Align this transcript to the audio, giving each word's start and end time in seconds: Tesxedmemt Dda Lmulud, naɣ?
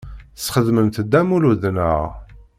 Tesxedmemt 0.37 0.95
Dda 1.03 1.21
Lmulud, 1.23 1.63
naɣ? 1.75 2.03